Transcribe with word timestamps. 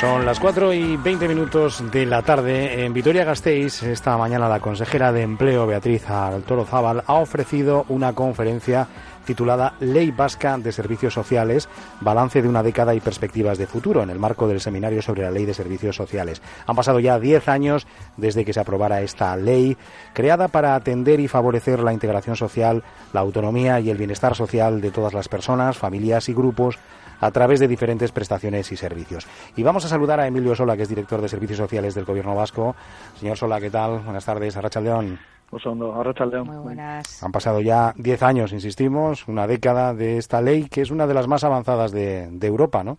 Son 0.00 0.26
las 0.26 0.38
4 0.38 0.74
y 0.74 0.98
20 0.98 1.26
minutos 1.26 1.82
de 1.90 2.04
la 2.04 2.20
tarde. 2.20 2.84
En 2.84 2.92
Vitoria-Gasteiz, 2.92 3.82
esta 3.82 4.18
mañana 4.18 4.46
la 4.46 4.60
consejera 4.60 5.10
de 5.10 5.22
Empleo, 5.22 5.66
Beatriz 5.66 6.10
Altoro 6.10 6.66
Zabal, 6.66 7.02
ha 7.06 7.14
ofrecido 7.14 7.86
una 7.88 8.12
conferencia 8.12 8.88
titulada 9.26 9.74
Ley 9.80 10.10
Vasca 10.10 10.56
de 10.56 10.72
Servicios 10.72 11.12
Sociales, 11.12 11.68
balance 12.00 12.40
de 12.40 12.48
una 12.48 12.62
década 12.62 12.94
y 12.94 13.00
perspectivas 13.00 13.58
de 13.58 13.66
futuro, 13.66 14.02
en 14.02 14.08
el 14.08 14.18
marco 14.18 14.48
del 14.48 14.60
seminario 14.60 15.02
sobre 15.02 15.22
la 15.22 15.30
Ley 15.30 15.44
de 15.44 15.52
Servicios 15.52 15.96
Sociales. 15.96 16.40
Han 16.66 16.76
pasado 16.76 17.00
ya 17.00 17.18
10 17.18 17.48
años 17.48 17.86
desde 18.16 18.44
que 18.44 18.54
se 18.54 18.60
aprobara 18.60 19.02
esta 19.02 19.36
ley, 19.36 19.76
creada 20.14 20.48
para 20.48 20.74
atender 20.74 21.20
y 21.20 21.28
favorecer 21.28 21.80
la 21.80 21.92
integración 21.92 22.36
social, 22.36 22.82
la 23.12 23.20
autonomía 23.20 23.80
y 23.80 23.90
el 23.90 23.98
bienestar 23.98 24.34
social 24.34 24.80
de 24.80 24.90
todas 24.90 25.12
las 25.12 25.28
personas, 25.28 25.76
familias 25.76 26.28
y 26.28 26.34
grupos 26.34 26.78
a 27.20 27.30
través 27.30 27.60
de 27.60 27.68
diferentes 27.68 28.12
prestaciones 28.12 28.70
y 28.72 28.76
servicios. 28.76 29.26
Y 29.56 29.62
vamos 29.62 29.84
a 29.84 29.88
saludar 29.88 30.20
a 30.20 30.26
Emilio 30.26 30.54
Sola, 30.54 30.76
que 30.76 30.82
es 30.82 30.88
director 30.88 31.20
de 31.20 31.28
Servicios 31.28 31.58
Sociales 31.58 31.94
del 31.94 32.04
Gobierno 32.04 32.34
Vasco. 32.34 32.76
Señor 33.18 33.36
Sola, 33.36 33.60
¿qué 33.60 33.70
tal? 33.70 34.00
Buenas 34.00 34.24
tardes. 34.24 34.56
Arracha 34.56 34.80
León. 34.80 35.18
Pues 35.50 35.64
Muy 35.64 36.56
buenas. 36.56 37.22
Han 37.22 37.32
pasado 37.32 37.60
ya 37.60 37.94
10 37.96 38.22
años, 38.22 38.52
insistimos, 38.52 39.28
una 39.28 39.46
década 39.46 39.94
de 39.94 40.18
esta 40.18 40.42
ley, 40.42 40.68
que 40.68 40.80
es 40.80 40.90
una 40.90 41.06
de 41.06 41.14
las 41.14 41.28
más 41.28 41.44
avanzadas 41.44 41.92
de, 41.92 42.28
Europa, 42.42 42.82
¿no? 42.82 42.98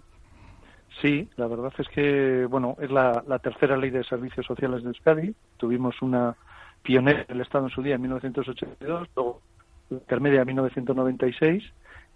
Sí, 1.02 1.30
la 1.36 1.48
verdad 1.48 1.74
es 1.78 1.88
que, 1.90 2.46
bueno, 2.50 2.76
es 2.80 2.90
la, 2.90 3.22
tercera 3.44 3.78
ley 3.78 3.90
de 3.90 4.04
servicios 4.04 4.46
sociales 4.46 4.82
de 4.82 4.90
Euskadi. 4.90 5.36
Tuvimos 5.58 6.02
una 6.02 6.36
pionera 6.82 7.26
del 7.28 7.42
Estado 7.42 7.66
en 7.66 7.72
su 7.72 7.82
día 7.82 7.96
en 7.96 8.02
1982, 8.02 9.10
luego 9.16 9.42
intermedia 9.90 10.42
en 10.42 10.48
1996 10.48 11.64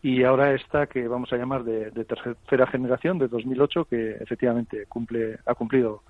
y 0.01 0.23
ahora 0.23 0.53
esta 0.53 0.87
que 0.87 1.07
vamos 1.07 1.31
a 1.31 1.37
llamar 1.37 1.63
de, 1.63 1.91
tercera 2.05 2.67
generación 2.67 3.19
de 3.19 3.27
2008 3.27 3.85
que 3.85 4.11
efectivamente 4.19 4.85
cumple 4.87 5.37
ha 5.45 5.53
cumplido 5.53 6.03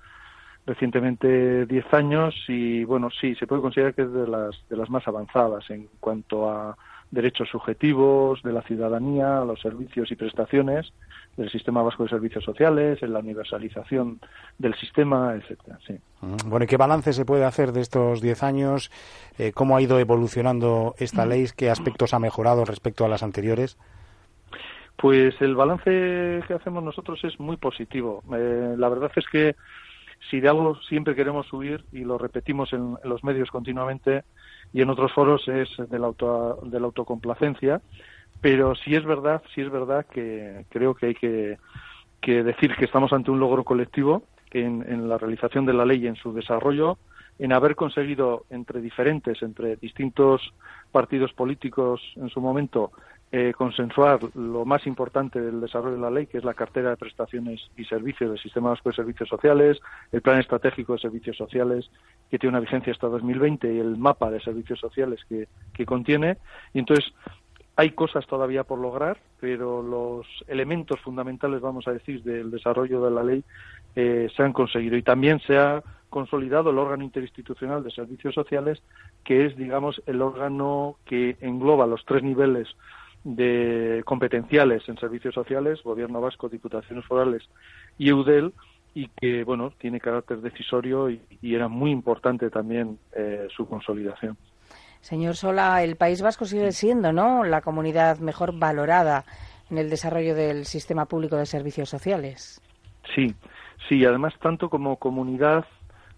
recientemente 0.66 1.66
10 1.66 1.94
años 1.94 2.34
y 2.48 2.84
bueno 2.84 3.10
sí 3.10 3.34
se 3.34 3.46
puede 3.46 3.62
considerar 3.62 3.94
que 3.94 4.02
es 4.02 4.12
de 4.12 4.28
las 4.28 4.54
de 4.68 4.76
las 4.76 4.88
más 4.90 5.06
avanzadas 5.08 5.68
en 5.70 5.88
cuanto 6.00 6.50
a 6.50 6.76
derechos 7.12 7.48
subjetivos 7.50 8.42
de 8.42 8.52
la 8.52 8.62
ciudadanía, 8.62 9.40
los 9.44 9.60
servicios 9.60 10.10
y 10.10 10.16
prestaciones 10.16 10.92
del 11.36 11.50
sistema 11.50 11.82
vasco 11.82 12.04
de 12.04 12.08
servicios 12.08 12.42
sociales, 12.42 13.02
en 13.02 13.12
la 13.12 13.20
universalización 13.20 14.18
del 14.58 14.74
sistema, 14.74 15.34
etcétera. 15.34 15.78
Sí. 15.86 15.94
Mm, 16.22 16.48
bueno, 16.48 16.64
¿y 16.64 16.66
qué 16.66 16.78
balance 16.78 17.12
se 17.12 17.24
puede 17.24 17.44
hacer 17.44 17.72
de 17.72 17.82
estos 17.82 18.22
10 18.22 18.42
años? 18.42 18.90
Eh, 19.38 19.52
¿Cómo 19.52 19.76
ha 19.76 19.82
ido 19.82 19.98
evolucionando 19.98 20.94
esta 20.98 21.26
ley? 21.26 21.46
¿Qué 21.54 21.70
aspectos 21.70 22.14
ha 22.14 22.18
mejorado 22.18 22.64
respecto 22.64 23.04
a 23.04 23.08
las 23.08 23.22
anteriores? 23.22 23.78
Pues 24.96 25.34
el 25.40 25.54
balance 25.54 26.42
que 26.46 26.54
hacemos 26.54 26.82
nosotros 26.82 27.22
es 27.24 27.38
muy 27.38 27.58
positivo. 27.58 28.22
Eh, 28.34 28.74
la 28.78 28.88
verdad 28.88 29.10
es 29.16 29.26
que 29.30 29.54
si 30.30 30.40
de 30.40 30.48
algo 30.48 30.76
siempre 30.88 31.14
queremos 31.14 31.46
subir 31.46 31.84
y 31.92 32.00
lo 32.00 32.18
repetimos 32.18 32.72
en, 32.72 32.96
los 33.04 33.24
medios 33.24 33.50
continuamente 33.50 34.24
y 34.72 34.82
en 34.82 34.90
otros 34.90 35.12
foros 35.12 35.46
es 35.48 35.68
de 35.76 35.98
la, 35.98 36.06
auto, 36.06 36.60
de 36.62 36.80
la 36.80 36.86
autocomplacencia, 36.86 37.80
pero 38.40 38.74
sí 38.74 38.94
es 38.94 39.04
verdad, 39.04 39.42
sí 39.54 39.60
es 39.60 39.70
verdad 39.70 40.06
que 40.06 40.64
creo 40.70 40.94
que 40.94 41.06
hay 41.06 41.14
que, 41.14 41.58
decir 42.42 42.74
que 42.76 42.84
estamos 42.84 43.12
ante 43.12 43.30
un 43.30 43.40
logro 43.40 43.64
colectivo 43.64 44.24
en, 44.50 44.84
en 44.88 45.08
la 45.08 45.18
realización 45.18 45.66
de 45.66 45.74
la 45.74 45.84
ley 45.84 46.06
en 46.06 46.16
su 46.16 46.32
desarrollo, 46.32 46.98
en 47.38 47.52
haber 47.52 47.74
conseguido 47.74 48.44
entre 48.50 48.80
diferentes, 48.80 49.42
entre 49.42 49.76
distintos 49.76 50.42
partidos 50.90 51.32
políticos 51.32 52.00
en 52.16 52.28
su 52.28 52.40
momento, 52.40 52.92
eh, 53.34 53.54
consensuar 53.56 54.20
lo 54.34 54.66
más 54.66 54.86
importante 54.86 55.40
del 55.40 55.62
desarrollo 55.62 55.96
de 55.96 56.02
la 56.02 56.10
ley, 56.10 56.26
que 56.26 56.36
es 56.36 56.44
la 56.44 56.52
cartera 56.52 56.90
de 56.90 56.98
prestaciones 56.98 57.62
y 57.78 57.84
servicios 57.86 58.28
del 58.28 58.38
Sistema 58.38 58.74
de 58.84 58.92
Servicios 58.92 59.26
Sociales, 59.26 59.80
el 60.12 60.20
Plan 60.20 60.38
Estratégico 60.38 60.92
de 60.92 60.98
Servicios 60.98 61.38
Sociales, 61.38 61.90
que 62.30 62.38
tiene 62.38 62.50
una 62.50 62.60
vigencia 62.60 62.92
hasta 62.92 63.06
2020, 63.06 63.72
y 63.72 63.78
el 63.78 63.96
mapa 63.96 64.30
de 64.30 64.38
servicios 64.40 64.78
sociales 64.78 65.20
que, 65.30 65.48
que 65.72 65.86
contiene. 65.86 66.36
Y 66.74 66.80
entonces, 66.80 67.10
hay 67.76 67.92
cosas 67.92 68.26
todavía 68.26 68.64
por 68.64 68.78
lograr, 68.78 69.16
pero 69.40 69.82
los 69.82 70.26
elementos 70.46 71.00
fundamentales, 71.00 71.62
vamos 71.62 71.88
a 71.88 71.92
decir, 71.92 72.22
del 72.22 72.50
desarrollo 72.50 73.02
de 73.02 73.10
la 73.10 73.24
ley 73.24 73.44
eh, 73.96 74.28
se 74.36 74.42
han 74.42 74.52
conseguido. 74.52 74.98
Y 74.98 75.02
también 75.02 75.40
se 75.40 75.56
ha 75.56 75.82
consolidado 76.10 76.68
el 76.68 76.78
órgano 76.78 77.02
interinstitucional 77.02 77.82
de 77.82 77.92
servicios 77.92 78.34
sociales, 78.34 78.82
que 79.24 79.46
es, 79.46 79.56
digamos, 79.56 80.02
el 80.04 80.20
órgano 80.20 80.96
que 81.06 81.38
engloba 81.40 81.86
los 81.86 82.04
tres 82.04 82.22
niveles 82.22 82.68
de 83.24 84.02
competenciales 84.04 84.88
en 84.88 84.98
servicios 84.98 85.34
sociales, 85.34 85.82
Gobierno 85.82 86.20
Vasco, 86.20 86.48
Diputaciones 86.48 87.04
Forales 87.06 87.42
y 87.98 88.08
EUDEL, 88.08 88.52
y 88.94 89.08
que, 89.08 89.44
bueno, 89.44 89.72
tiene 89.78 90.00
carácter 90.00 90.40
decisorio 90.40 91.08
y, 91.08 91.20
era 91.42 91.68
muy 91.68 91.90
importante 91.90 92.50
también 92.50 92.98
eh, 93.16 93.48
su 93.54 93.66
consolidación. 93.66 94.36
Señor 95.00 95.34
Sola, 95.34 95.82
el 95.82 95.96
País 95.96 96.22
Vasco 96.22 96.44
sigue 96.44 96.72
siendo, 96.72 97.12
¿no?, 97.12 97.44
la 97.44 97.60
comunidad 97.60 98.18
mejor 98.18 98.56
valorada 98.58 99.24
en 99.70 99.78
el 99.78 99.90
desarrollo 99.90 100.34
del 100.34 100.66
sistema 100.66 101.06
público 101.06 101.36
de 101.36 101.46
servicios 101.46 101.88
sociales. 101.88 102.60
Sí, 103.14 103.34
sí, 103.88 104.04
además 104.04 104.34
tanto 104.40 104.68
como 104.68 104.96
comunidad 104.96 105.64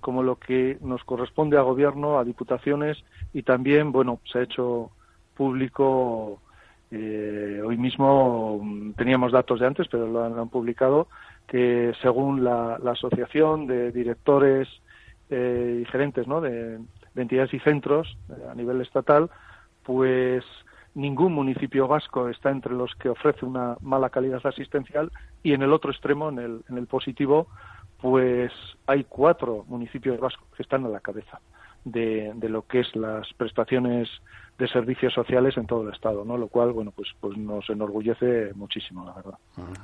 como 0.01 0.23
lo 0.23 0.37
que 0.37 0.77
nos 0.83 1.03
corresponde 1.05 1.57
a 1.57 1.63
gobierno, 1.63 2.19
a 2.19 2.25
diputaciones 2.25 3.03
y 3.33 3.43
también, 3.43 3.91
bueno, 3.91 4.21
se 4.31 4.41
ha 4.41 4.43
hecho 4.43 4.91
público 5.35 6.43
eh, 6.97 7.61
hoy 7.65 7.77
mismo 7.77 8.61
mm, 8.63 8.93
teníamos 8.93 9.33
datos 9.33 9.59
de 9.59 9.67
antes, 9.67 9.89
pero 9.91 10.07
lo 10.07 10.23
han, 10.23 10.49
publicado, 10.49 11.09
que 11.49 11.93
según 12.01 12.45
la, 12.45 12.77
Asociación 12.77 13.67
de 13.67 13.91
Directores 13.91 14.69
eh, 15.29 15.81
y 15.83 15.85
Gerentes 15.87 16.29
¿no? 16.29 16.41
de, 16.41 16.79
entidades 17.17 17.53
y 17.53 17.59
centros 17.59 18.17
eh, 18.29 18.35
a 18.49 18.55
nivel 18.55 18.81
estatal, 18.81 19.29
pues 19.83 20.45
ningún 20.95 21.33
municipio 21.33 21.89
vasco 21.89 22.29
está 22.29 22.51
entre 22.51 22.73
los 22.73 22.95
que 22.95 23.09
ofrece 23.09 23.45
una 23.45 23.77
mala 23.81 24.11
calidad 24.11 24.47
asistencial 24.47 25.11
y 25.43 25.53
en 25.53 25.63
el 25.63 25.73
otro 25.73 25.91
extremo, 25.91 26.29
en 26.29 26.39
el, 26.39 26.61
en 26.69 26.79
el 26.79 26.87
positivo, 26.87 27.49
pues 28.01 28.53
hay 28.87 29.03
cuatro 29.03 29.65
municipios 29.67 30.21
vascos 30.21 30.47
que 30.57 30.63
están 30.63 30.85
a 30.85 30.89
la 30.89 31.01
cabeza 31.01 31.41
de, 31.85 32.33
de 32.37 32.49
lo 32.49 32.63
que 32.63 32.81
es 32.81 32.95
las 32.95 33.27
prestaciones 33.35 34.09
de 34.59 34.69
servicios 34.69 35.13
sociales 35.13 35.57
en 35.57 35.67
todo 35.67 35.83
el 35.83 35.93
estado, 35.93 36.25
¿no? 36.25 36.37
Lo 36.37 36.49
cual, 36.49 36.73
bueno, 36.73 36.93
pues, 36.95 37.09
pues 37.21 37.37
nos 37.37 37.69
enorgullece 37.69 38.53
muchísimo, 38.55 39.05
la 39.05 39.13
verdad. 39.13 39.35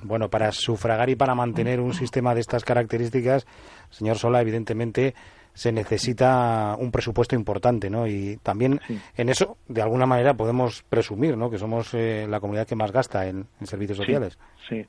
Bueno, 0.02 0.28
para 0.28 0.52
sufragar 0.52 1.10
y 1.10 1.16
para 1.16 1.34
mantener 1.34 1.80
un 1.80 1.92
sistema 1.92 2.34
de 2.34 2.40
estas 2.40 2.64
características, 2.64 3.46
señor 3.90 4.16
Sola, 4.16 4.40
evidentemente 4.40 5.14
se 5.52 5.72
necesita 5.72 6.76
un 6.78 6.92
presupuesto 6.92 7.34
importante, 7.34 7.90
¿no? 7.90 8.06
Y 8.06 8.36
también 8.42 8.80
en 9.16 9.28
eso, 9.28 9.56
de 9.66 9.82
alguna 9.82 10.06
manera, 10.06 10.34
podemos 10.34 10.84
presumir, 10.84 11.36
¿no? 11.36 11.50
Que 11.50 11.58
somos 11.58 11.92
eh, 11.94 12.26
la 12.28 12.38
comunidad 12.38 12.66
que 12.66 12.76
más 12.76 12.92
gasta 12.92 13.26
en, 13.26 13.46
servicios 13.62 13.98
sociales. 13.98 14.38
Sí, 14.68 14.86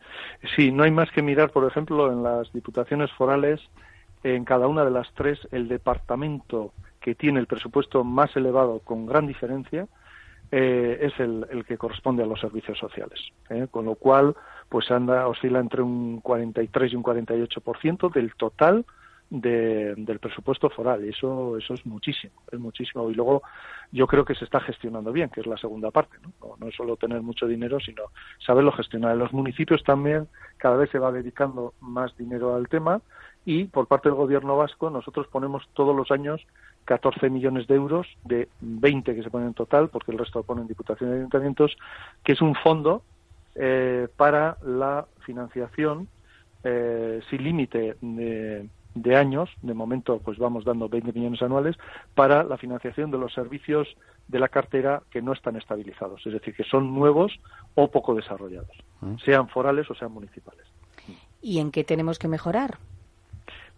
sí, 0.56 0.72
no 0.72 0.84
hay 0.84 0.92
más 0.92 1.10
que 1.12 1.24
mirar, 1.24 1.50
por 1.50 1.68
ejemplo, 1.68 2.12
en 2.12 2.22
las 2.22 2.54
diputaciones 2.54 3.12
forales, 3.13 3.60
en 4.24 4.45
cada 4.45 4.68
una 4.68 4.86
de 4.86 4.92
las 4.92 5.12
tres, 5.16 5.39
el 5.51 5.68
departamento 5.68 6.74
que 7.01 7.15
tiene 7.15 7.39
el 7.39 7.48
presupuesto 7.48 8.03
más 8.03 8.36
elevado 8.36 8.80
con 8.80 9.06
gran 9.06 9.27
diferencia 9.27 9.88
eh, 10.51 10.98
es 11.01 11.19
el, 11.19 11.65
que 11.65 11.77
corresponde 11.77 12.24
a 12.24 12.25
los 12.25 12.39
servicios 12.39 12.77
sociales. 12.77 13.19
¿eh? 13.50 13.68
Con 13.71 13.86
lo 13.86 13.95
cual, 13.95 14.36
pues 14.69 14.92
anda, 14.92 15.27
oscila 15.27 15.59
entre 15.59 15.81
un 15.81 16.19
43 16.21 16.92
y 16.92 16.95
un 16.95 17.03
48% 17.03 18.13
del 18.13 18.36
total 18.36 18.86
del 19.31 20.19
presupuesto 20.19 20.69
foral 20.69 21.06
y 21.06 21.09
eso 21.09 21.56
eso 21.56 21.74
es 21.74 21.86
muchísimo 21.86 22.33
es 22.51 22.59
muchísimo 22.59 23.09
y 23.09 23.13
luego 23.13 23.44
yo 23.94 24.06
creo 24.06 24.25
que 24.25 24.36
se 24.36 24.44
está 24.44 24.59
gestionando 24.59 25.13
bien 25.13 25.30
que 25.30 25.39
es 25.39 25.48
la 25.48 25.56
segunda 25.56 25.89
parte 25.89 26.18
no, 26.21 26.57
no, 26.59 26.68
es 26.68 26.75
solo 26.75 26.98
tener 26.98 27.21
mucho 27.21 27.48
dinero 27.48 27.80
sino 27.80 28.03
saberlo 28.45 28.74
gestionar 28.74 29.13
en 29.13 29.19
los 29.19 29.31
municipios 29.31 29.86
también 29.86 30.27
cada 30.57 30.75
vez 30.75 30.89
se 30.89 31.00
va 31.00 31.13
dedicando 31.13 31.74
más 31.80 32.15
dinero 32.18 32.56
al 32.56 32.68
tema 32.68 33.01
y 33.45 33.63
por 33.65 33.88
parte 33.88 34.09
del 34.09 34.18
gobierno 34.18 34.57
vasco 34.57 34.89
nosotros 34.89 35.27
ponemos 35.27 35.65
todos 35.75 35.95
los 35.95 36.12
años 36.12 36.45
14 36.86 37.30
millones 37.30 37.68
de 37.68 37.75
euros 37.75 38.07
de 38.24 38.50
20 38.62 39.16
que 39.16 39.24
se 39.24 39.30
ponen 39.30 39.50
en 39.50 39.54
total, 39.54 39.89
porque 39.89 40.12
el 40.12 40.18
resto 40.18 40.39
lo 40.39 40.44
ponen 40.44 40.68
diputaciones 40.68 41.16
y 41.16 41.19
ayuntamientos, 41.19 41.78
que 42.24 42.33
es 42.33 42.42
un 42.42 42.56
fondo 42.56 43.04
eh, 43.56 44.07
para 44.16 44.57
la 44.63 45.06
financiación 45.25 46.07
eh, 46.63 47.22
sin 47.30 47.44
límite 47.44 47.95
de, 48.01 48.68
de, 48.95 49.16
años, 49.16 49.50
de 49.62 49.74
momento 49.74 50.19
pues 50.19 50.38
vamos 50.38 50.63
dando 50.63 50.88
20 50.89 51.12
millones 51.13 51.42
anuales, 51.42 51.75
para 52.13 52.44
la 52.44 52.57
financiación 52.57 53.12
de 53.12 53.18
los 53.18 53.34
servicios 53.34 53.88
de 54.27 54.39
la 54.39 54.48
cartera 54.48 55.01
que 55.10 55.22
no 55.22 55.34
están 55.34 55.57
estabilizados, 55.57 56.25
es 56.25 56.34
decir, 56.34 56.56
que 56.56 56.63
son 56.63 56.94
nuevos 56.94 57.39
o 57.75 57.89
poco 57.89 58.16
desarrollados, 58.16 58.77
mm. 59.01 59.18
sean 59.25 59.50
forales 59.50 59.89
o 59.89 59.95
sean 59.95 60.12
municipales. 60.12 60.66
¿Y 61.42 61.60
en 61.60 61.72
qué 61.72 61.84
tenemos 61.84 62.19
que 62.19 62.27
mejorar? 62.27 62.77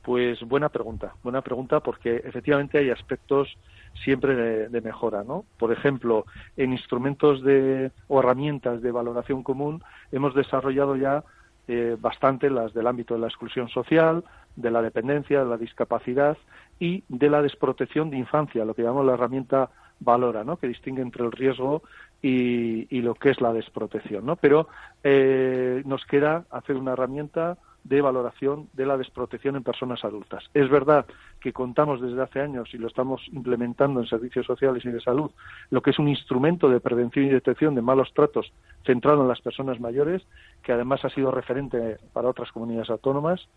Pues 0.04 0.42
buena 0.42 0.68
pregunta, 0.68 1.16
buena 1.24 1.42
pregunta 1.42 1.80
porque 1.80 2.18
efectivamente 2.26 2.78
hay 2.78 2.90
aspectos 2.90 3.58
siempre 4.04 4.68
de, 4.68 4.82
mejora, 4.82 5.24
¿no? 5.24 5.46
Por 5.58 5.72
ejemplo, 5.72 6.26
en 6.58 6.74
instrumentos 6.74 7.42
de 7.42 7.90
o 8.10 8.20
herramientas 8.20 8.82
de 8.82 8.92
valoración 8.92 9.44
común 9.44 9.82
hemos 10.12 10.36
desarrollado 10.36 10.98
ya 10.98 11.24
eh, 11.70 11.96
bastante 11.98 12.50
las 12.50 12.74
del 12.74 12.88
ámbito 12.88 13.14
de 13.14 13.22
la 13.22 13.28
exclusión 13.28 13.70
social, 13.70 14.26
de 14.58 14.72
la 14.72 14.82
dependencia, 14.82 15.40
de 15.40 15.50
la 15.50 15.58
discapacidad 15.58 16.38
y 16.80 17.06
de 17.08 17.30
la 17.30 17.42
desprotección 17.42 18.10
de 18.10 18.18
infancia, 18.18 18.66
lo 18.66 18.74
que 18.74 18.82
llamamos 18.82 19.06
la 19.06 19.14
herramienta 19.14 19.70
Valora, 20.02 20.44
¿no? 20.44 20.58
que 20.58 20.68
distingue 20.68 21.02
entre 21.02 21.24
el 21.24 21.32
riesgo 21.32 21.84
y, 22.22 23.02
lo 23.02 23.16
que 23.16 23.30
es 23.30 23.40
la 23.40 23.54
desprotección. 23.54 24.26
¿no? 24.26 24.36
Pero 24.36 24.68
eh, 25.02 25.82
nos 25.86 26.04
queda 26.06 26.44
hacer 26.52 26.76
una 26.76 26.92
herramienta 26.92 27.58
de 27.84 28.02
valoración 28.02 28.70
de 28.74 28.86
la 28.86 28.98
desprotección 28.98 29.56
en 29.56 29.64
personas 29.64 30.04
adultas. 30.04 30.44
Es 30.54 30.70
verdad 30.70 31.06
que 31.40 31.52
contamos 31.52 32.02
desde 32.02 32.22
hace 32.22 32.40
años 32.40 32.70
y 32.74 32.78
lo 32.78 32.88
estamos 32.88 33.22
implementando 33.32 34.00
en 34.00 34.08
servicios 34.08 34.46
sociales 34.46 34.86
y 34.86 34.90
de 34.90 35.02
salud, 35.02 35.32
lo 35.70 35.82
que 35.82 35.92
es 35.92 36.00
un 36.00 36.08
instrumento 36.08 36.70
de 36.70 36.80
prevención 36.80 37.26
y 37.26 37.30
detección 37.30 37.76
de 37.76 37.82
malos 37.82 38.14
tratos 38.14 38.54
centrado 38.86 39.22
en 39.22 39.28
las 39.28 39.42
personas 39.42 39.80
mayores, 39.80 40.24
que 40.62 40.72
además 40.72 41.04
ha 41.04 41.10
sido 41.10 41.32
referente 41.32 41.98
para 42.14 42.30
otras 42.30 42.52
comunidades 42.52 42.90
autónomas. 42.90 43.48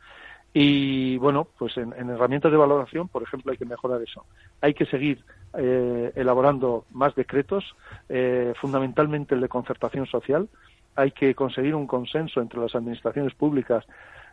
Y 0.52 1.18
bueno, 1.18 1.46
pues 1.58 1.76
en, 1.76 1.92
herramientas 1.92 2.50
de 2.50 2.56
valoración, 2.56 3.08
por 3.08 3.22
ejemplo, 3.22 3.52
hay 3.52 3.58
que 3.58 3.66
mejorar 3.66 4.00
eso. 4.00 4.24
Hay 4.62 4.72
que 4.72 4.86
seguir 4.86 5.22
eh, 5.52 6.12
elaborando 6.14 6.86
más 6.92 7.14
decretos, 7.14 7.76
eh, 8.08 8.54
fundamentalmente 8.58 9.34
el 9.34 9.42
de 9.42 9.48
concertación 9.48 10.06
social. 10.06 10.48
Hay 10.96 11.12
que 11.12 11.34
conseguir 11.34 11.74
un 11.74 11.86
consenso 11.86 12.40
entre 12.40 12.60
las 12.60 12.74
administraciones 12.74 13.34
públicas 13.34 13.84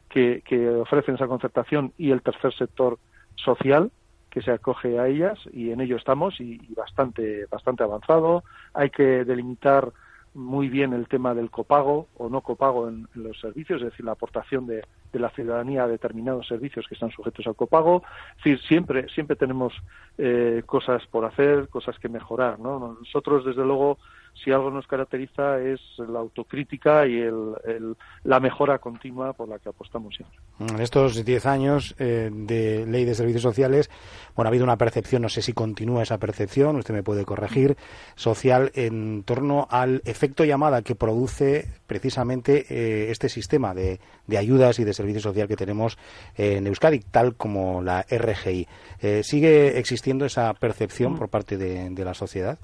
que, 0.09 0.41
ofrecen 0.81 1.15
esa 1.15 1.27
concertación 1.27 1.93
y 1.97 2.11
el 2.11 2.21
tercer 2.21 2.53
sector 2.53 2.99
social 3.35 3.91
que 4.29 4.41
se 4.41 4.51
acoge 4.51 4.99
a 4.99 5.07
ellas 5.07 5.39
y 5.51 5.71
en 5.71 5.81
ello 5.81 5.95
estamos 5.97 6.39
y, 6.39 6.59
bastante 6.75 7.45
bastante 7.47 7.83
avanzado. 7.83 8.43
Hay 8.73 8.89
que 8.89 9.25
delimitar 9.25 9.91
muy 10.35 10.67
bien 10.67 10.93
el 10.93 11.07
tema 11.07 11.33
del 11.35 11.51
copago 11.51 12.07
o 12.15 12.29
no 12.29 12.41
copago 12.41 12.89
en, 12.89 13.07
los 13.13 13.39
servicios, 13.39 13.81
es 13.81 13.91
decir, 13.91 14.05
la 14.05 14.13
aportación 14.13 14.65
de, 14.65 14.83
la 15.13 15.29
ciudadanía 15.29 15.83
a 15.83 15.87
determinados 15.87 16.47
servicios 16.47 16.87
que 16.87 16.95
están 16.95 17.11
sujetos 17.11 17.45
al 17.45 17.55
copago. 17.55 18.03
Es 18.37 18.43
decir, 18.43 18.59
siempre, 18.67 19.07
siempre 19.09 19.35
tenemos 19.35 19.73
eh, 20.17 20.63
cosas 20.65 21.05
por 21.07 21.25
hacer, 21.25 21.69
cosas 21.69 21.99
que 21.99 22.09
mejorar. 22.09 22.59
¿no? 22.59 22.97
Nosotros, 22.99 23.45
desde 23.45 23.63
luego, 23.63 23.99
si 24.43 24.51
algo 24.51 24.71
nos 24.71 24.87
caracteriza 24.87 25.59
es 25.59 25.79
la 25.97 26.19
autocrítica 26.19 27.07
y 27.07 27.19
el, 27.19 27.95
la 28.23 28.39
mejora 28.39 28.79
continua 28.79 29.33
por 29.33 29.47
la 29.47 29.59
que 29.59 29.69
apostamos 29.69 30.15
siempre. 30.15 30.37
En 30.59 30.81
estos 30.81 31.23
diez 31.23 31.45
años 31.45 31.95
eh, 31.99 32.29
de 32.31 32.85
ley 32.85 33.05
de 33.05 33.15
servicios 33.15 33.43
sociales, 33.43 33.89
bueno, 34.35 34.47
ha 34.47 34.49
habido 34.49 34.63
una 34.63 34.77
percepción, 34.77 35.21
no 35.21 35.29
sé 35.29 35.41
si 35.41 35.53
continúa 35.53 36.03
esa 36.03 36.17
percepción, 36.17 36.75
usted 36.75 36.93
me 36.93 37.03
puede 37.03 37.25
corregir, 37.25 37.77
social 38.15 38.71
en 38.75 39.23
torno 39.23 39.67
al 39.69 40.01
efecto 40.05 40.43
llamada 40.43 40.81
que 40.81 40.95
produce 40.95 41.67
precisamente 41.87 42.65
eh, 42.69 43.11
este 43.11 43.29
sistema 43.29 43.73
de, 43.73 43.99
de, 44.27 44.37
ayudas 44.37 44.79
y 44.79 44.83
de 44.83 44.93
servicios 44.93 45.23
social 45.23 45.47
que 45.47 45.55
tenemos 45.55 45.97
en 46.35 46.67
Euskadi, 46.67 46.99
tal 46.99 47.35
como 47.35 47.81
la 47.81 48.05
RGI. 48.09 48.67
Eh, 49.01 49.21
¿Sigue 49.23 49.77
existiendo 49.77 50.25
esa 50.25 50.53
percepción 50.53 51.17
por 51.17 51.29
parte 51.29 51.57
de 51.57 52.03
la 52.03 52.13
sociedad? 52.13 52.57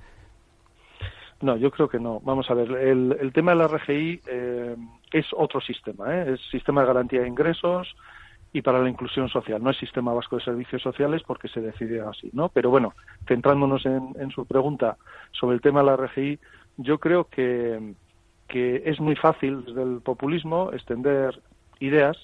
No, 1.42 1.56
yo 1.56 1.72
creo 1.72 1.88
que 1.88 2.00
no. 2.00 2.20
Vamos 2.22 2.50
a 2.50 2.54
ver, 2.54 2.72
el, 2.72 3.18
el 3.20 3.32
tema 3.32 3.52
de 3.52 3.58
la 3.58 3.68
RGI 3.68 4.22
eh, 4.28 4.76
es 5.12 5.26
otro 5.36 5.62
sistema, 5.62 6.14
¿eh? 6.16 6.34
es 6.34 6.42
sistema 6.52 6.82
de 6.82 6.88
garantía 6.88 7.22
de 7.22 7.28
ingresos 7.28 7.96
y 8.52 8.62
para 8.62 8.80
la 8.80 8.90
inclusión 8.90 9.30
social. 9.30 9.64
No 9.64 9.70
es 9.70 9.78
sistema 9.78 10.14
vasco 10.14 10.38
de 10.38 10.44
servicios 10.44 10.82
sociales 10.82 11.22
porque 11.26 11.48
se 11.48 11.62
decide 11.62 12.02
así, 12.02 12.30
¿no? 12.34 12.50
Pero 12.50 12.70
bueno, 12.70 12.94
centrándonos 13.28 13.86
en, 13.86 14.16
en 14.20 14.32
su 14.32 14.46
pregunta 14.46 14.98
sobre 15.32 15.56
el 15.56 15.62
tema 15.62 15.80
de 15.80 15.86
la 15.86 15.96
RGI, 15.98 16.40
yo 16.78 17.00
creo 17.00 17.26
que, 17.26 17.94
que 18.48 18.84
es 18.86 19.00
muy 19.00 19.16
fácil 19.16 19.64
desde 19.66 19.84
el 19.84 20.02
populismo 20.02 20.72
extender 20.74 21.42
ideas 21.80 22.18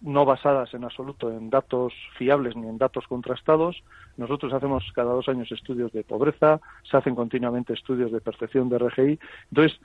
no 0.00 0.24
basadas 0.24 0.72
en 0.74 0.84
absoluto 0.84 1.28
en 1.30 1.50
datos 1.50 1.92
fiables 2.16 2.54
ni 2.54 2.68
en 2.68 2.78
datos 2.78 3.06
contrastados. 3.08 3.82
Nosotros 4.16 4.52
hacemos 4.52 4.84
cada 4.94 5.12
dos 5.12 5.28
años 5.28 5.50
estudios 5.50 5.92
de 5.92 6.04
pobreza, 6.04 6.60
se 6.88 6.96
hacen 6.96 7.16
continuamente 7.16 7.72
estudios 7.72 8.12
de 8.12 8.20
percepción 8.20 8.68
de 8.68 8.78
RGI. 8.78 9.18
Entonces, 9.50 9.80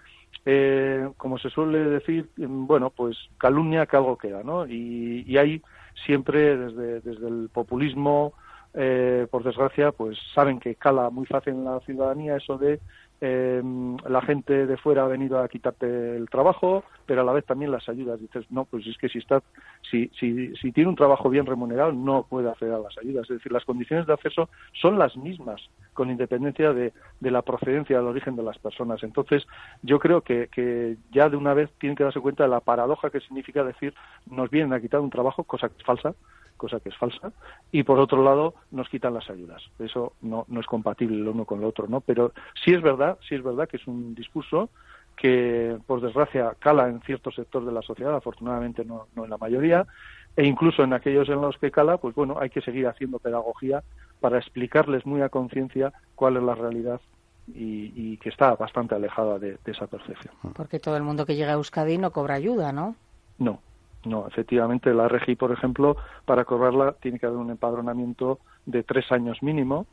eh, 0.45 1.09
como 1.17 1.39
se 1.39 1.49
suele 1.49 1.79
decir, 1.79 2.29
bueno, 2.37 2.91
pues 2.91 3.17
calumnia 3.39 3.87
que 3.87 3.97
algo 3.97 4.17
queda, 4.17 4.43
¿no? 4.43 4.67
Y, 4.67 5.23
y 5.27 5.37
hay 5.37 5.63
siempre 6.05 6.55
desde, 6.55 7.01
desde 7.01 7.27
el 7.27 7.49
populismo, 7.51 8.33
eh, 8.75 9.25
por 9.31 9.43
desgracia, 9.43 9.91
pues 9.91 10.17
saben 10.35 10.59
que 10.59 10.75
cala 10.75 11.09
muy 11.09 11.25
fácil 11.25 11.53
en 11.53 11.65
la 11.65 11.79
ciudadanía 11.79 12.37
eso 12.37 12.57
de 12.57 12.79
eh, 13.21 13.61
la 14.07 14.21
gente 14.21 14.65
de 14.65 14.77
fuera 14.77 15.03
ha 15.03 15.07
venido 15.07 15.39
a 15.39 15.47
quitarte 15.49 16.15
el 16.15 16.29
trabajo, 16.29 16.83
pero 17.05 17.21
a 17.21 17.23
la 17.23 17.33
vez 17.33 17.45
también 17.45 17.71
las 17.71 17.89
ayudas. 17.89 18.19
Dices, 18.19 18.45
no, 18.49 18.65
pues 18.65 18.85
es 18.87 18.97
que 18.97 19.09
si 19.09 19.17
está, 19.17 19.41
si, 19.89 20.09
si, 20.19 20.55
si 20.55 20.71
tiene 20.71 20.89
un 20.89 20.95
trabajo 20.95 21.29
bien 21.29 21.45
remunerado, 21.45 21.91
no 21.91 22.23
puede 22.23 22.49
acceder 22.49 22.73
a 22.73 22.79
las 22.79 22.97
ayudas. 22.97 23.23
Es 23.29 23.37
decir, 23.37 23.51
las 23.51 23.65
condiciones 23.65 24.07
de 24.07 24.13
acceso 24.13 24.49
son 24.73 24.97
las 24.97 25.17
mismas, 25.17 25.61
con 25.93 26.09
independencia 26.09 26.71
de, 26.71 26.93
de 27.19 27.31
la 27.31 27.41
procedencia, 27.41 27.97
del 27.97 28.07
origen 28.07 28.35
de 28.35 28.43
las 28.43 28.57
personas. 28.57 29.03
Entonces, 29.03 29.45
yo 29.81 29.99
creo 29.99 30.21
que, 30.21 30.47
que 30.47 30.97
ya 31.11 31.29
de 31.29 31.37
una 31.37 31.53
vez 31.53 31.69
tienen 31.79 31.95
que 31.95 32.03
darse 32.03 32.21
cuenta 32.21 32.43
de 32.43 32.49
la 32.49 32.61
paradoja 32.61 33.09
que 33.09 33.19
significa 33.19 33.63
decir, 33.63 33.93
nos 34.29 34.49
vienen 34.49 34.73
a 34.73 34.79
quitar 34.79 35.01
un 35.01 35.09
trabajo, 35.09 35.43
cosa 35.43 35.67
que 35.67 35.77
es 35.77 35.83
falsa, 35.83 36.15
cosa 36.59 36.79
que 36.79 36.89
es 36.89 36.97
falsa, 36.97 37.31
y 37.71 37.81
por 37.81 37.97
otro 37.99 38.23
lado 38.23 38.53
nos 38.69 38.87
quitan 38.89 39.15
las 39.15 39.27
ayudas. 39.31 39.63
Eso 39.79 40.13
no, 40.21 40.45
no 40.47 40.59
es 40.59 40.67
compatible 40.67 41.15
el 41.15 41.27
uno 41.27 41.45
con 41.45 41.59
el 41.59 41.65
otro, 41.65 41.87
¿no? 41.87 42.01
Pero 42.01 42.33
sí 42.63 42.71
es 42.71 42.83
verdad, 42.83 43.17
sí 43.27 43.33
es 43.33 43.43
verdad 43.43 43.67
que 43.67 43.77
es 43.77 43.87
un 43.87 44.13
discurso 44.13 44.69
que, 45.15 45.77
por 45.87 46.01
desgracia, 46.01 46.55
cala 46.59 46.87
en 46.87 47.01
cierto 47.01 47.31
sector 47.31 47.65
de 47.65 47.71
la 47.71 47.81
sociedad, 47.81 48.15
afortunadamente 48.15 48.85
no, 48.85 49.07
no 49.15 49.23
en 49.23 49.29
la 49.29 49.37
mayoría, 49.37 49.87
e 50.35 50.45
incluso 50.45 50.83
en 50.83 50.93
aquellos 50.93 51.27
en 51.29 51.41
los 51.41 51.57
que 51.57 51.71
cala, 51.71 51.97
pues 51.97 52.13
bueno, 52.13 52.37
hay 52.39 52.49
que 52.49 52.61
seguir 52.61 52.87
haciendo 52.87 53.19
pedagogía 53.19 53.83
para 54.19 54.37
explicarles 54.37 55.05
muy 55.05 55.21
a 55.21 55.29
conciencia 55.29 55.91
cuál 56.15 56.37
es 56.37 56.43
la 56.43 56.55
realidad 56.55 57.01
y, 57.47 57.91
y, 57.95 58.17
que 58.17 58.29
está 58.29 58.55
bastante 58.55 58.95
alejada 58.95 59.39
de, 59.39 59.57
de, 59.65 59.71
esa 59.71 59.87
percepción. 59.87 60.33
Porque 60.53 60.79
todo 60.79 60.95
el 60.95 61.03
mundo 61.03 61.25
que 61.25 61.35
llega 61.35 61.51
a 61.51 61.55
Euskadi 61.55 61.97
no 61.97 62.11
cobra 62.11 62.35
ayuda, 62.35 62.71
¿no? 62.71 62.95
No, 63.39 63.59
no, 64.05 64.27
efectivamente 64.27 64.93
la 64.93 65.07
RGI, 65.07 65.35
por 65.35 65.51
ejemplo, 65.51 65.97
para 66.25 66.45
cobrarla 66.45 66.93
tiene 66.93 67.19
que 67.19 67.25
haber 67.25 67.37
un 67.37 67.51
empadronamiento 67.51 68.39
de 68.65 68.83
tres 68.83 69.11
años 69.11 69.41
mínimo. 69.43 69.85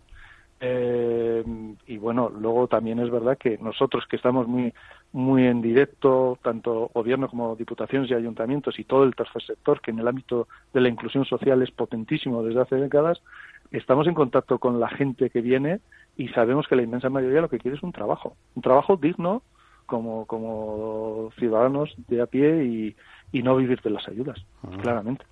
Eh, 0.59 1.45
y 1.87 1.99
bueno, 1.99 2.31
luego 2.31 2.67
también 2.67 2.99
es 2.99 3.11
verdad 3.11 3.37
que 3.37 3.59
nosotros 3.59 4.07
que 4.09 4.17
estamos 4.17 4.49
muy 4.49 4.73
muy 5.13 5.47
en 5.47 5.63
directo, 5.63 6.39
tanto 6.43 6.91
gobierno 6.95 7.29
como 7.29 7.57
diputaciones 7.57 8.11
y 8.11 8.15
ayuntamientos 8.15 8.79
y 8.79 8.85
todo 8.85 9.05
el 9.05 9.15
tercer 9.15 9.43
sector, 9.43 9.81
que 9.81 9.91
en 9.91 9.99
el 9.99 10.09
ámbito 10.09 10.49
de 10.75 10.81
la 10.81 10.89
inclusión 10.89 11.25
social 11.25 11.63
es 11.63 11.71
potentísimo 11.71 12.43
desde 12.43 12.61
hace 12.61 12.77
décadas, 12.77 13.23
estamos 13.71 14.07
en 14.07 14.15
contacto 14.15 14.59
con 14.59 14.79
la 14.79 14.89
gente 14.89 15.31
que 15.31 15.41
viene 15.41 15.81
y 16.17 16.29
sabemos 16.29 16.67
que 16.69 16.77
la 16.77 16.83
inmensa 16.83 17.09
mayoría 17.09 17.41
lo 17.41 17.49
que 17.49 17.59
quiere 17.59 17.77
es 17.77 17.83
un 17.83 17.93
trabajo, 17.93 18.37
un 18.55 18.63
trabajo 18.63 18.97
digno 18.97 19.43
como, 19.87 20.27
como 20.27 21.31
ciudadanos 21.39 21.95
de 22.09 22.21
a 22.21 22.27
pie 22.27 22.65
y, 22.65 22.97
y 23.33 23.43
no 23.43 23.57
vivir 23.57 23.81
de 23.81 23.91
las 23.91 24.07
ayudas, 24.09 24.39
ah. 24.63 24.77
claramente. 24.83 25.25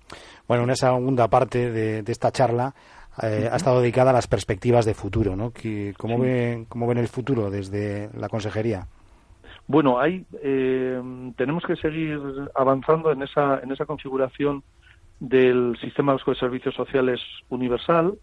Bueno, 0.47 0.63
una 0.63 0.75
segunda 0.75 1.27
parte 1.27 1.71
de, 1.71 2.03
esta 2.07 2.31
charla 2.31 2.73
eh, 3.21 3.49
ha 3.51 3.55
estado 3.55 3.81
dedicada 3.81 4.11
a 4.11 4.13
las 4.13 4.27
perspectivas 4.27 4.85
de 4.85 4.93
futuro, 4.93 5.35
¿no? 5.35 5.51
¿Cómo, 5.97 6.19
ven, 6.19 6.65
¿Cómo 6.65 6.87
ven 6.87 6.97
el 6.97 7.07
futuro 7.07 7.49
desde 7.49 8.09
la 8.17 8.29
consejería? 8.29 8.87
Bueno, 9.67 9.99
hay, 9.99 10.25
eh, 10.43 11.01
tenemos 11.37 11.63
que 11.65 11.75
seguir 11.75 12.19
avanzando 12.53 13.11
en 13.11 13.23
esa, 13.23 13.59
en 13.63 13.71
esa 13.71 13.85
configuración 13.85 14.63
del 15.19 15.77
sistema 15.81 16.13
de 16.13 16.35
servicios 16.35 16.75
sociales 16.75 17.19
universal, 17.49 18.13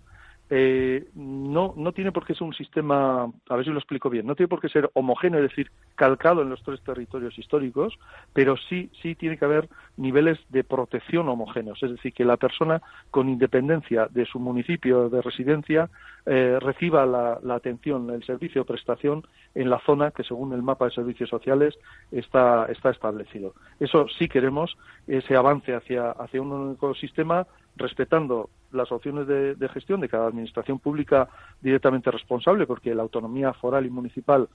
eh, 0.55 1.09
no, 1.15 1.73
no 1.79 1.93
tiene 1.93 2.13
por 2.13 2.27
qué 2.27 2.35
ser 2.35 2.43
un 2.43 2.53
sistema, 2.53 3.23
a 3.23 3.57
ver 3.57 3.65
si 3.65 3.71
lo 3.71 3.79
explico 3.79 4.11
bien, 4.11 4.27
no 4.27 4.35
tiene 4.35 4.49
por 4.49 4.61
qué 4.61 4.69
ser 4.69 4.91
homogéneo, 4.93 5.43
es 5.43 5.49
decir, 5.49 5.71
calcado 5.95 6.43
en 6.43 6.51
los 6.51 6.63
tres 6.63 6.83
territorios 6.83 7.39
históricos, 7.39 7.99
pero 8.35 8.59
sí, 8.69 8.91
sí 9.01 9.15
tiene 9.15 9.39
que 9.39 9.47
haber 9.47 9.71
niveles 9.97 10.39
de 10.51 10.63
protección 10.63 11.31
homogéneos, 11.31 11.83
es 11.83 11.93
decir, 11.93 12.13
que 12.13 12.27
la 12.27 12.37
persona, 12.37 12.83
con 13.11 13.31
independencia 13.31 14.09
de 14.11 14.27
su 14.27 14.39
municipio 14.39 15.09
de 15.09 15.23
residencia, 15.23 15.89
eh, 16.25 16.59
reciba 16.61 17.05
la, 17.05 17.55
atención, 17.55 18.11
el 18.11 18.23
servicio 18.25 18.63
o 18.63 18.65
prestación 18.65 19.27
en 19.55 19.69
la 19.69 19.81
zona 19.81 20.13
que, 20.13 20.23
según 20.23 20.53
el 20.53 20.63
mapa 20.63 20.85
de 20.85 20.93
servicios 20.93 21.29
sociales, 21.29 21.77
está, 22.11 22.67
está 22.67 22.91
establecido. 22.91 23.55
Eso 23.81 24.07
sí 24.19 24.29
queremos, 24.29 24.77
ese 25.07 25.35
avance 25.37 25.75
hacia, 25.75 26.13
hacia 26.13 26.41
un 26.41 26.53
único 26.53 26.95
sistema 26.95 27.47
respetando 27.77 28.51
las 28.73 28.91
opciones 28.93 29.27
de, 29.27 29.69
gestión 29.69 30.01
de 30.01 30.09
cada 30.09 30.29
administración 30.29 30.79
pública 30.79 31.29
directamente 31.61 32.11
responsable, 32.11 32.67
porque 32.67 32.95
la 32.95 33.03
autonomía 33.03 33.53
foral 33.53 33.87
y 33.87 33.91
municipal, 33.91 34.49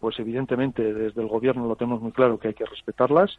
pues 0.00 0.18
evidentemente 0.18 0.92
desde 0.92 1.22
el 1.22 1.28
gobierno 1.28 1.66
lo 1.66 1.76
tenemos 1.76 2.02
muy 2.02 2.12
claro 2.12 2.38
que 2.38 2.48
hay 2.48 2.54
que 2.54 2.66
respetarlas, 2.66 3.38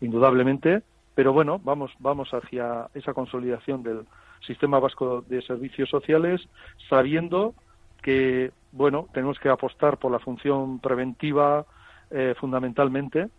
indudablemente, 0.00 0.82
pero 1.18 1.32
bueno, 1.32 1.60
vamos, 1.64 1.90
vamos 1.98 2.32
hacia 2.32 2.90
esa 2.94 3.12
consolidación 3.12 3.82
del 3.82 4.06
sistema 4.46 4.78
vasco 4.78 5.24
de 5.26 5.42
servicios 5.42 5.90
sociales, 5.90 6.48
sabiendo 6.88 7.54
que, 8.00 8.52
bueno, 8.70 9.08
tenemos 9.12 9.40
que 9.40 9.48
apostar 9.48 9.98
por 9.98 10.12
la 10.12 10.20
función 10.20 10.78
preventiva 10.78 11.66
eh, 12.12 12.36
fundamentalmente, 12.38 13.30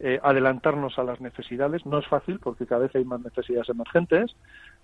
eh, 0.00 0.18
adelantarnos 0.20 0.98
a 0.98 1.04
las 1.04 1.20
necesidades. 1.20 1.86
No 1.86 2.00
es 2.00 2.08
fácil 2.08 2.40
porque 2.40 2.66
cada 2.66 2.82
vez 2.82 2.96
hay 2.96 3.04
más 3.04 3.20
necesidades 3.20 3.68
emergentes, 3.68 4.34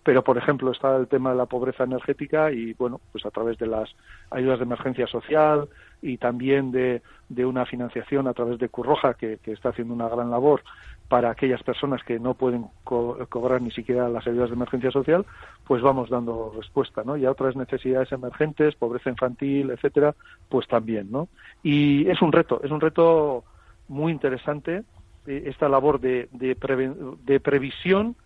pero 0.05 0.23
por 0.23 0.37
ejemplo 0.39 0.71
está 0.71 0.97
el 0.97 1.09
tema 1.09 1.31
de 1.31 1.37
la 1.37 1.47
pobreza 1.47 1.85
energética 1.85 2.53
y 2.53 2.75
bueno, 2.75 3.01
pues 3.11 3.25
a 3.25 3.31
través 3.31 3.59
de 3.59 3.67
las 3.67 3.95
ayudas 4.31 4.59
de 4.59 4.65
emergencia 4.65 5.07
social 5.07 5.69
y 6.03 6.19
también 6.19 6.71
de, 6.71 7.03
una 7.45 7.65
financiación 7.65 8.29
a 8.29 8.35
través 8.35 8.59
de 8.59 8.69
Curroja 8.69 9.15
que, 9.15 9.39
está 9.47 9.71
haciendo 9.71 9.95
una 9.95 10.09
gran 10.09 10.31
labor 10.31 10.63
para 11.09 11.31
aquellas 11.31 11.63
personas 11.63 12.03
que 12.03 12.19
no 12.19 12.35
pueden 12.35 12.67
cobrar 12.85 13.61
ni 13.61 13.71
siquiera 13.71 14.09
las 14.09 14.27
ayudas 14.27 14.49
de 14.49 14.57
emergencia 14.57 14.91
social, 14.91 15.27
pues 15.67 15.83
vamos 15.83 16.09
dando 16.09 16.53
respuesta, 16.57 17.03
¿no? 17.05 17.17
Y 17.17 17.25
a 17.25 17.31
otras 17.31 17.57
necesidades 17.57 18.11
emergentes, 18.13 18.75
pobreza 18.75 19.11
infantil, 19.11 19.71
etcétera, 19.71 20.15
pues 20.49 20.67
también, 20.67 21.11
¿no? 21.11 21.29
Y 21.63 22.09
es 22.09 22.23
un 22.23 22.33
reto, 22.33 22.61
es 22.65 22.71
un 22.71 22.81
reto 22.81 23.45
muy 23.89 24.13
interesante 24.13 24.83
eh, 25.27 25.45
esta 25.47 25.69
labor 25.69 26.01
de, 26.01 26.29
de, 26.33 27.41
previsión, 27.41 28.17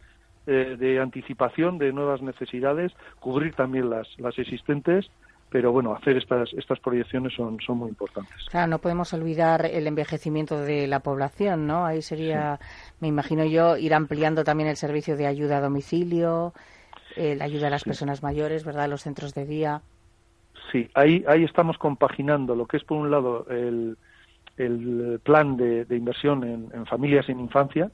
eh, 0.46 0.76
de 0.78 1.00
anticipación 1.00 1.78
de 1.78 1.92
nuevas 1.92 2.22
necesidades, 2.22 2.92
cubrir 3.18 3.54
también 3.54 3.90
las, 3.90 4.08
las 4.18 4.38
existentes 4.38 5.10
pero 5.50 5.72
bueno, 5.72 5.94
hacer 5.94 6.16
estas, 6.16 6.52
estas 6.52 6.78
proyecciones 6.80 7.32
son, 7.34 7.58
son 7.60 7.78
muy 7.78 7.88
importantes. 7.88 8.36
Claro, 8.50 8.66
no 8.66 8.78
podemos 8.78 9.12
olvidar 9.14 9.64
el 9.66 9.86
envejecimiento 9.86 10.60
de 10.60 10.86
la 10.86 11.00
población, 11.00 11.66
¿no? 11.66 11.86
Ahí 11.86 12.02
sería, 12.02 12.58
me 13.00 13.08
imagino 13.08 13.44
yo, 13.44 13.76
ir 13.76 13.94
ampliando 13.94 14.44
también 14.44 14.68
el 14.68 14.76
servicio 14.76 15.16
de 15.16 15.26
ayuda 15.26 15.58
a 15.58 15.60
domicilio, 15.60 16.52
eh, 17.16 17.34
la 17.34 17.46
ayuda 17.46 17.68
a 17.68 17.70
las 17.70 17.84
personas 17.84 18.22
mayores, 18.22 18.64
¿verdad? 18.64 18.88
Los 18.88 19.02
centros 19.02 19.34
de 19.34 19.46
día. 19.46 19.80
Sí, 20.70 20.90
ahí, 20.94 21.24
ahí 21.26 21.44
estamos 21.44 21.78
compaginando 21.78 22.54
lo 22.54 22.66
que 22.66 22.76
es, 22.76 22.84
por 22.84 22.98
un 22.98 23.10
lado, 23.10 23.46
el, 23.48 23.96
el 24.58 25.18
plan 25.22 25.56
de, 25.56 25.86
inversión 25.90 26.44
en, 26.44 26.86
familias 26.86 27.26
en 27.30 27.40
infancia, 27.40 27.90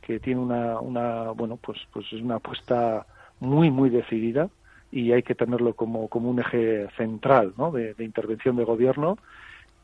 que 0.00 0.18
tiene 0.18 0.40
una, 0.40 0.80
una, 0.80 1.30
bueno, 1.30 1.56
pues, 1.56 1.78
pues 1.92 2.06
es 2.12 2.20
una 2.20 2.36
apuesta 2.36 3.06
muy, 3.38 3.70
muy 3.70 3.90
decidida 3.90 4.50
y 4.90 5.12
hay 5.12 5.22
que 5.22 5.34
tenerlo 5.34 5.74
como, 5.74 6.08
como 6.08 6.30
un 6.30 6.40
eje 6.40 6.88
central 6.96 7.54
¿no? 7.56 7.70
de, 7.70 7.94
intervención 7.98 8.56
de 8.56 8.64
gobierno 8.64 9.18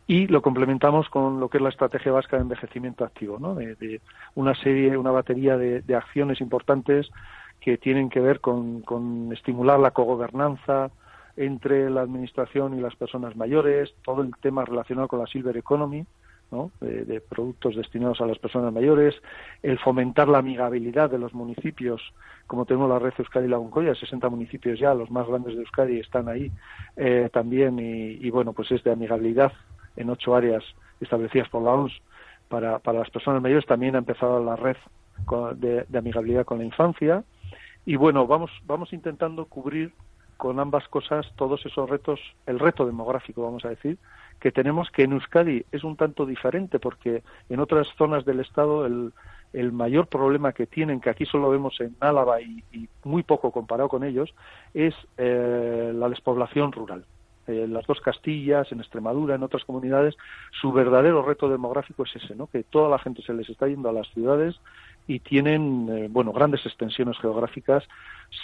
y 0.07 0.27
lo 0.27 0.43
complementamos 0.43 1.09
con 1.09 1.41
lo 1.41 1.49
que 1.49 1.59
es 1.59 1.63
la 1.63 1.69
estrategia 1.69 2.13
vasca 2.13 2.37
de 2.37 2.43
envejecimiento 2.43 3.05
activo, 3.05 3.39
¿no? 3.39 3.55
de, 3.55 4.01
una 4.35 4.55
serie, 4.55 4.97
una 4.97 5.11
batería 5.11 5.57
de, 5.57 5.95
acciones 5.95 6.41
importantes 6.41 7.11
que 7.61 7.79
tienen 7.79 8.09
que 8.09 8.21
ver 8.21 8.41
con, 8.41 8.83
con 8.83 9.33
estimular 9.33 9.81
la 9.81 9.91
cogobernanza, 9.91 10.91
entre 11.37 11.91
la 11.91 12.01
administración 12.01 12.79
y 12.79 12.81
las 12.81 12.97
personas 12.97 13.37
mayores, 13.37 13.95
todo 14.05 14.23
el 14.23 14.31
tema 14.41 14.65
relacionado 14.65 15.09
con 15.09 15.19
la 15.19 15.27
silver 15.27 15.57
economy, 15.57 16.07
¿no? 16.51 16.71
de, 16.81 17.21
productos 17.21 17.77
destinados 17.77 18.21
a 18.21 18.27
las 18.27 18.39
personas 18.39 18.73
mayores, 18.73 19.15
el 19.63 19.79
fomentar 19.79 20.29
la 20.29 20.39
amigabilidad 20.39 21.11
de 21.11 21.19
los 21.19 21.35
municipios, 21.35 22.01
como 22.47 22.65
tenemos 22.65 22.89
la 22.89 22.99
red 22.99 23.13
Euskadi 23.19 23.49
Laguncoya, 23.49 23.95
60 23.95 24.29
municipios 24.29 24.79
ya, 24.79 24.95
los 24.95 25.11
más 25.11 25.27
grandes 25.27 25.55
de 25.55 25.61
Euskadi 25.61 25.99
están 25.99 26.29
ahí 26.29 26.51
eh, 26.97 27.29
también, 27.33 27.79
y, 27.79 28.31
bueno, 28.31 28.53
pues 28.53 28.71
es 28.71 28.83
de 28.85 28.93
amigabilidad 28.93 29.53
en 29.97 30.11
ocho 30.11 30.35
áreas 30.35 30.65
establecidas 31.01 31.49
por 31.49 31.63
la 31.63 31.73
OMS 31.73 31.93
para, 32.49 32.79
para 32.79 33.01
las 33.01 33.11
personas 33.11 33.43
mayores. 33.43 33.67
También 33.67 33.97
ha 33.97 33.99
empezado 33.99 34.43
la 34.45 34.57
red 34.57 34.77
de, 35.57 35.85
de 35.89 35.99
amigabilidad 35.99 36.45
con 36.45 36.59
la 36.59 36.65
infancia, 36.65 37.25
y 37.87 37.95
bueno, 37.95 38.27
vamos, 38.27 38.51
vamos 38.67 38.93
intentando 38.93 39.47
cubrir 39.47 39.93
con 40.37 40.61
ambas 40.61 40.87
cosas 40.89 41.27
todos 41.37 41.65
esos 41.67 41.89
retos, 41.89 42.21
el 42.47 42.59
reto 42.59 42.87
demográfico, 42.87 43.43
vamos 43.43 43.65
a 43.65 43.71
decir, 43.71 43.99
que 44.41 44.53
tenemos 44.53 44.91
que 44.91 45.05
en 45.05 45.13
Euskadi 45.13 45.65
es 45.73 45.85
un 45.85 45.97
tanto 45.97 46.27
diferente 46.27 46.79
porque 46.79 47.23
en 47.49 47.61
otras 47.61 47.89
zonas 47.97 48.25
del 48.25 48.41
Estado 48.41 48.85
el, 48.87 49.13
el 49.53 49.73
mayor 49.73 50.09
problema 50.09 50.53
que 50.53 50.67
tienen, 50.67 51.01
que 51.01 51.11
aquí 51.11 51.25
solo 51.25 51.51
vemos 51.51 51.81
en 51.81 51.97
Álava 52.01 52.41
y, 52.41 52.63
muy 53.05 53.23
poco 53.23 53.51
comparado 53.51 53.89
con 53.89 54.05
ellos, 54.05 54.35
es 54.75 54.95
eh, 55.17 55.93
la 55.95 56.09
despoblación 56.09 56.73
rural. 56.73 57.05
En 57.47 57.73
las 57.73 57.87
dos 57.87 58.01
Castillas, 58.01 58.71
en 58.73 58.81
Extremadura, 58.81 59.37
en 59.37 59.43
otras 59.45 59.65
comunidades, 59.65 60.17
su 60.61 60.73
verdadero 60.73 61.23
reto 61.23 61.49
demográfico 61.49 62.03
es 62.03 62.17
ese, 62.17 62.35
¿no? 62.35 62.49
que 62.49 62.65
toda 62.65 62.89
la 62.91 62.99
gente 62.99 63.23
se 63.23 63.33
les 63.33 63.49
está 63.49 63.69
yendo 63.69 63.89
a 63.89 63.93
las 63.93 64.09
ciudades 64.09 64.57
y 65.07 65.21
tienen 65.21 65.89
eh, 65.91 66.09
bueno 66.11 66.33
grandes 66.33 66.65
extensiones 66.67 67.19
geográficas 67.19 67.85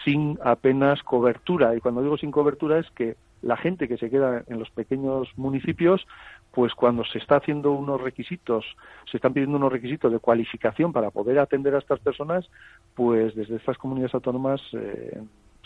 sin 0.04 0.38
apenas 0.42 1.02
cobertura 1.02 1.74
y 1.74 1.80
cuando 1.80 2.02
digo 2.02 2.16
sin 2.16 2.30
cobertura 2.30 2.78
es 2.78 2.90
que 2.90 3.16
la 3.42 3.56
gente 3.56 3.88
que 3.88 3.98
se 3.98 4.08
queda 4.08 4.44
en 4.46 4.58
los 4.58 4.70
pequeños 4.70 5.28
municipios 5.36 6.06
pues 6.52 6.74
cuando 6.74 7.04
se 7.04 7.18
está 7.18 7.36
haciendo 7.36 7.72
unos 7.72 8.00
requisitos 8.00 8.64
se 9.10 9.16
están 9.16 9.32
pidiendo 9.32 9.56
unos 9.56 9.72
requisitos 9.72 10.12
de 10.12 10.20
cualificación 10.20 10.92
para 10.92 11.10
poder 11.10 11.38
atender 11.38 11.74
a 11.74 11.78
estas 11.78 11.98
personas 11.98 12.48
pues 12.94 13.34
desde 13.34 13.56
estas 13.56 13.76
comunidades 13.78 14.14
autónomas 14.14 14.60
eh, 14.74 15.20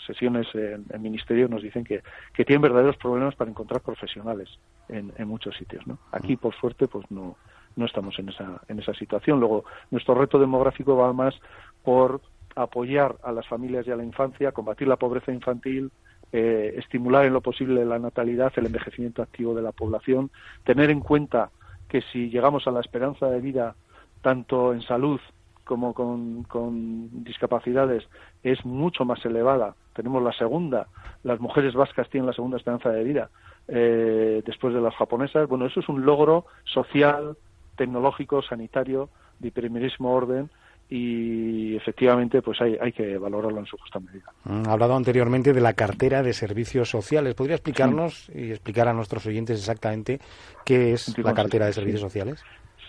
sesiones 0.05 0.47
en 0.55 0.85
el 0.91 0.99
ministerio 0.99 1.47
nos 1.47 1.61
dicen 1.61 1.83
que, 1.83 2.01
que 2.33 2.45
tienen 2.45 2.61
verdaderos 2.61 2.97
problemas 2.97 3.35
para 3.35 3.51
encontrar 3.51 3.81
profesionales 3.81 4.49
en, 4.89 5.11
en 5.17 5.27
muchos 5.27 5.55
sitios 5.57 5.85
¿no? 5.85 5.99
aquí 6.11 6.37
por 6.37 6.55
suerte 6.55 6.87
pues 6.87 7.05
no 7.11 7.35
no 7.77 7.85
estamos 7.85 8.17
en 8.19 8.29
esa, 8.29 8.61
en 8.67 8.79
esa 8.79 8.93
situación. 8.93 9.39
Luego, 9.39 9.63
nuestro 9.91 10.15
reto 10.15 10.39
demográfico 10.39 10.97
va 10.97 11.13
más 11.13 11.35
por 11.83 12.21
apoyar 12.55 13.15
a 13.23 13.31
las 13.31 13.47
familias 13.47 13.87
y 13.87 13.91
a 13.91 13.95
la 13.95 14.03
infancia, 14.03 14.51
combatir 14.51 14.87
la 14.87 14.97
pobreza 14.97 15.31
infantil, 15.31 15.91
eh, 16.33 16.73
estimular 16.77 17.25
en 17.25 17.33
lo 17.33 17.41
posible 17.41 17.85
la 17.85 17.99
natalidad, 17.99 18.51
el 18.57 18.65
envejecimiento 18.65 19.21
activo 19.21 19.53
de 19.53 19.61
la 19.61 19.71
población, 19.71 20.29
tener 20.65 20.89
en 20.89 20.99
cuenta 20.99 21.51
que 21.87 22.01
si 22.01 22.29
llegamos 22.29 22.67
a 22.67 22.71
la 22.71 22.81
esperanza 22.81 23.27
de 23.27 23.39
vida, 23.39 23.75
tanto 24.21 24.73
en 24.73 24.81
salud 24.81 25.21
como 25.63 25.93
con, 25.93 27.23
discapacidades, 27.23 28.07
es 28.43 28.65
mucho 28.65 29.05
más 29.05 29.23
elevada. 29.25 29.75
Tenemos 29.93 30.23
la 30.23 30.31
segunda, 30.33 30.87
las 31.23 31.39
mujeres 31.39 31.73
vascas 31.73 32.09
tienen 32.09 32.27
la 32.27 32.33
segunda 32.33 32.57
esperanza 32.57 32.89
de 32.89 33.03
vida 33.03 33.29
eh, 33.67 34.41
después 34.45 34.73
de 34.73 34.81
las 34.81 34.95
japonesas. 34.95 35.47
Bueno, 35.47 35.65
eso 35.65 35.81
es 35.81 35.89
un 35.89 36.05
logro 36.05 36.45
social, 36.63 37.37
tecnológico, 37.77 38.41
sanitario, 38.41 39.09
de 39.39 39.51
primerísimo 39.51 40.13
orden 40.13 40.49
y 40.89 41.75
efectivamente 41.75 42.41
pues 42.41 42.61
hay, 42.61 42.77
hay 42.79 42.93
que 42.93 43.17
valorarlo 43.17 43.59
en 43.59 43.65
su 43.65 43.77
justa 43.77 43.99
medida. 43.99 44.31
Mm, 44.45 44.67
ha 44.67 44.73
hablado 44.73 44.95
anteriormente 44.95 45.53
de 45.53 45.61
la 45.61 45.73
cartera 45.73 46.23
de 46.23 46.33
servicios 46.33 46.89
sociales. 46.89 47.35
¿Podría 47.35 47.55
explicarnos 47.55 48.29
y 48.33 48.51
explicar 48.51 48.87
a 48.87 48.93
nuestros 48.93 49.25
oyentes 49.25 49.59
exactamente 49.59 50.19
qué 50.63 50.93
es 50.93 51.17
la 51.19 51.33
cartera 51.33 51.65
de 51.65 51.73
servicios 51.73 52.01
sociales? 52.01 52.43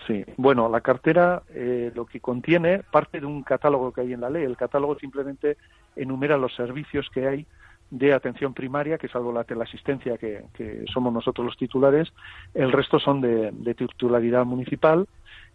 Sí, 0.06 0.24
bueno, 0.36 0.70
la 0.70 0.80
cartera 0.80 1.42
eh, 1.50 1.92
lo 1.94 2.06
que 2.06 2.20
contiene 2.20 2.82
parte 2.82 3.20
de 3.20 3.26
un 3.26 3.42
catálogo 3.42 3.92
que 3.92 4.00
hay 4.02 4.12
en 4.14 4.22
la 4.22 4.30
ley. 4.30 4.44
El 4.44 4.56
catálogo 4.56 4.98
simplemente 4.98 5.58
enumera 5.96 6.38
los 6.38 6.54
servicios 6.54 7.08
que 7.12 7.26
hay 7.26 7.46
de 7.90 8.12
atención 8.12 8.54
primaria, 8.54 8.98
que 8.98 9.08
salvo 9.08 9.32
la 9.32 9.44
teleasistencia, 9.44 10.18
que, 10.18 10.44
que 10.52 10.84
somos 10.92 11.12
nosotros 11.12 11.46
los 11.46 11.56
titulares, 11.56 12.12
el 12.54 12.72
resto 12.72 12.98
son 12.98 13.20
de, 13.20 13.74
titularidad 13.74 14.44
municipal 14.44 15.06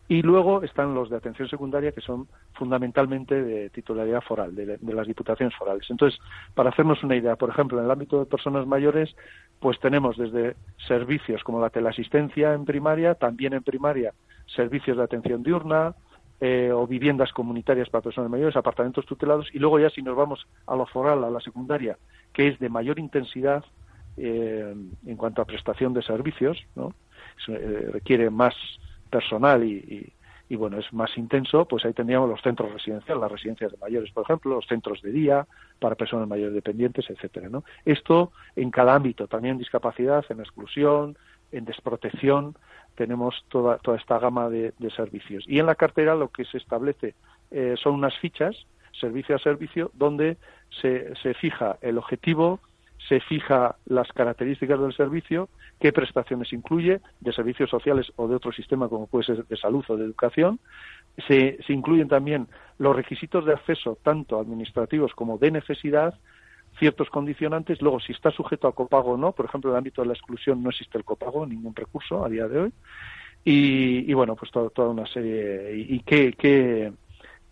y 0.08 0.22
luego 0.22 0.64
están 0.64 0.94
los 0.94 1.10
de 1.10 1.18
atención 1.18 1.48
secundaria, 1.48 1.92
que 1.92 2.02
son 2.02 2.28
fundamentalmente 2.54 3.42
de 3.42 3.70
titularidad 3.70 4.22
foral, 4.22 4.54
de, 4.56 4.78
las 4.82 5.08
diputaciones 5.08 5.56
forales. 5.56 5.90
Entonces, 5.90 6.20
para 6.54 6.72
hacernos 6.72 7.04
una 7.04 7.16
idea, 7.16 7.36
por 7.36 7.50
ejemplo, 7.50 7.80
en 7.80 7.86
el 7.86 7.92
ámbito 7.92 8.20
de 8.20 8.26
personas 8.26 8.68
mayores, 8.68 9.16
pues 9.60 9.80
tenemos 9.80 10.18
desde 10.18 10.56
servicios 10.88 11.44
como 11.44 11.62
la 11.62 11.70
teleasistencia 11.70 12.54
en 12.54 12.66
primaria, 12.66 13.16
también 13.16 13.54
en 13.54 13.64
primaria 13.64 14.14
servicios 14.48 14.98
de 14.98 15.04
atención 15.04 15.42
diurna, 15.42 15.96
eh, 16.46 16.74
o 16.74 16.86
viviendas 16.86 17.32
comunitarias 17.32 17.90
para 17.90 18.02
personas 18.02 18.30
mayores, 18.30 18.58
apartamentos 18.58 19.06
tutelados, 19.06 19.48
y 19.54 19.60
luego 19.60 19.80
ya 19.80 19.90
si 19.90 20.02
nos 20.02 20.14
vamos 20.14 20.46
a 20.68 20.76
lo 20.76 20.86
foral, 20.86 21.24
a 21.24 21.30
la 21.30 21.40
secundaria, 21.40 21.98
que 22.34 22.50
es 22.50 22.60
de 22.60 22.68
mayor 22.68 23.00
intensidad 23.00 23.64
eh, 24.18 24.76
en 25.06 25.16
cuanto 25.16 25.42
a 25.42 25.46
prestación 25.46 25.94
de 25.94 26.02
servicios, 26.02 26.62
¿no? 26.76 26.94
Eh, 27.48 27.88
requiere 27.94 28.30
más 28.30 28.54
personal 29.10 29.64
y, 29.64 30.12
y, 30.50 30.56
bueno, 30.58 30.80
es 30.80 30.92
más 30.92 31.18
intenso, 31.18 31.66
pues 31.66 31.86
ahí 31.86 31.94
tendríamos 31.94 32.30
los 32.30 32.42
centros 32.42 32.74
residenciales, 32.74 33.22
las 33.22 33.32
residencias 33.32 33.72
de 33.72 33.78
mayores, 33.78 34.12
por 34.12 34.26
ejemplo, 34.26 34.56
los 34.56 34.68
centros 34.68 35.02
de 35.02 35.14
día 35.14 35.48
para 35.80 35.96
personas 35.96 36.28
mayores 36.28 36.54
dependientes, 36.54 37.10
etcétera, 37.10 37.48
¿no? 37.48 37.64
Esto 37.86 38.34
en 38.58 38.70
cada 38.70 38.96
ámbito, 38.96 39.30
también 39.30 39.54
en 39.54 39.60
discapacidad, 39.60 40.26
en 40.28 40.42
exclusión, 40.42 41.18
en 41.54 41.64
desprotección, 41.64 42.58
tenemos 42.96 43.46
toda, 43.50 43.78
toda 43.78 43.98
esta 43.98 44.20
gama 44.20 44.50
de, 44.50 44.74
servicios. 44.96 45.44
Y 45.48 45.60
en 45.60 45.66
la 45.66 45.76
cartera 45.76 46.16
lo 46.16 46.30
que 46.30 46.46
se 46.46 46.58
establece 46.58 47.16
eh, 47.52 47.76
son 47.82 47.96
unas 47.96 48.18
fichas, 48.20 48.56
servicio 49.00 49.36
a 49.36 49.40
servicio, 49.40 49.92
donde 49.94 50.38
se, 50.82 51.14
se 51.22 51.34
fija 51.34 51.78
el 51.82 51.98
objetivo, 51.98 52.60
se 53.10 53.20
fija 53.20 53.76
las 53.86 54.12
características 54.14 54.80
del 54.80 54.94
servicio, 54.94 55.50
qué 55.80 55.92
prestaciones 55.92 56.54
incluye, 56.54 57.02
de 57.20 57.34
servicios 57.34 57.70
sociales 57.70 58.12
o 58.16 58.28
de 58.28 58.36
otro 58.36 58.52
sistema 58.52 58.88
como 58.88 59.08
puede 59.08 59.26
ser 59.26 59.46
de 59.46 59.58
salud 59.58 59.84
o 59.88 59.98
de 59.98 60.06
educación. 60.06 60.60
Se, 61.28 61.62
se 61.66 61.74
incluyen 61.74 62.08
también 62.08 62.48
los 62.78 62.96
requisitos 62.96 63.46
de 63.46 63.54
acceso, 63.54 63.98
tanto 64.04 64.40
administrativos 64.40 65.14
como 65.14 65.38
de 65.38 65.52
necesidad, 65.52 66.16
ciertos 66.80 67.10
condicionantes. 67.10 67.82
Luego, 67.82 68.00
si 68.00 68.12
está 68.12 68.32
sujeto 68.32 68.68
a 68.68 68.76
copago 68.76 69.12
o 69.12 69.18
no, 69.18 69.32
por 69.32 69.46
ejemplo, 69.46 69.70
en 69.70 69.76
el 69.76 69.78
ámbito 69.80 70.02
de 70.02 70.08
la 70.08 70.14
exclusión 70.14 70.62
no 70.64 70.70
existe 70.70 70.98
el 70.98 71.06
copago, 71.06 71.46
ningún 71.46 71.76
recurso 71.76 72.24
a 72.26 72.30
día 72.30 72.48
de 72.48 72.60
hoy. 72.60 72.74
Y, 73.46 74.10
y 74.10 74.14
bueno, 74.14 74.36
pues 74.36 74.52
toda 74.52 74.90
una 74.90 75.06
serie. 75.08 75.76
¿Y, 75.76 76.00
qué, 76.02 76.34
qué, 76.34 76.94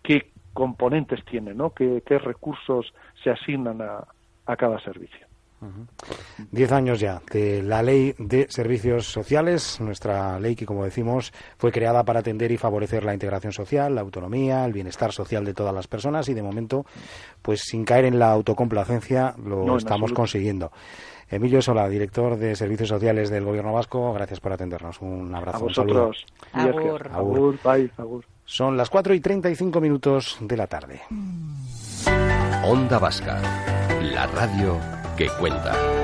qué 0.02 0.30
componentes 0.52 1.24
tiene, 1.24 1.54
¿no? 1.54 1.70
¿Qué, 1.70 2.02
qué 2.06 2.18
recursos 2.18 2.92
se 3.22 3.30
asignan 3.30 3.82
a, 3.82 4.04
a 4.46 4.56
cada 4.56 4.80
servicio? 4.80 5.31
Diez 6.50 6.72
años 6.72 7.00
ya 7.00 7.22
de 7.30 7.62
la 7.62 7.82
Ley 7.82 8.14
de 8.18 8.46
Servicios 8.50 9.06
Sociales, 9.06 9.80
nuestra 9.80 10.40
ley 10.40 10.56
que, 10.56 10.66
como 10.66 10.84
decimos, 10.84 11.32
fue 11.56 11.70
creada 11.70 12.04
para 12.04 12.20
atender 12.20 12.50
y 12.50 12.56
favorecer 12.56 13.04
la 13.04 13.14
integración 13.14 13.52
social, 13.52 13.94
la 13.94 14.00
autonomía, 14.00 14.64
el 14.64 14.72
bienestar 14.72 15.12
social 15.12 15.44
de 15.44 15.54
todas 15.54 15.74
las 15.74 15.86
personas 15.86 16.28
y, 16.28 16.34
de 16.34 16.42
momento, 16.42 16.84
pues 17.42 17.60
sin 17.60 17.84
caer 17.84 18.06
en 18.06 18.18
la 18.18 18.32
autocomplacencia, 18.32 19.34
lo 19.44 19.76
estamos 19.76 20.12
consiguiendo. 20.12 20.72
Emilio 21.32 21.62
Sola, 21.62 21.88
director 21.88 22.36
de 22.36 22.54
Servicios 22.54 22.90
Sociales 22.90 23.30
del 23.30 23.44
Gobierno 23.44 23.72
Vasco, 23.72 24.12
gracias 24.12 24.38
por 24.38 24.52
atendernos. 24.52 25.00
Un 25.00 25.34
abrazo, 25.34 25.64
un 25.64 25.74
saludo. 25.74 26.12
Agur. 26.52 27.58
Son 28.44 28.76
las 28.76 28.90
4 28.90 29.14
y 29.14 29.20
35 29.20 29.80
minutos 29.80 30.36
de 30.40 30.56
la 30.58 30.66
tarde. 30.66 31.00
Onda 32.64 32.98
Vasca, 32.98 33.40
la 34.02 34.26
radio 34.26 35.01
que 35.16 35.28
cuenta. 35.38 36.01